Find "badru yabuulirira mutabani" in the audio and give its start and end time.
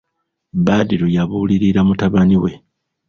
0.65-2.37